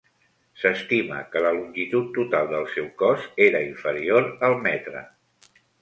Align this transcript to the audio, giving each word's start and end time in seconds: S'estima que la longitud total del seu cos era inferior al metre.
S'estima 0.61 1.17
que 1.35 1.43
la 1.47 1.51
longitud 1.59 2.09
total 2.17 2.51
del 2.55 2.67
seu 2.73 2.91
cos 3.05 3.31
era 3.51 3.65
inferior 3.71 4.31
al 4.49 4.61
metre. 4.69 5.07